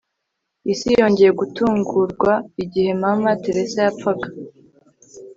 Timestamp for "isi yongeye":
0.73-1.31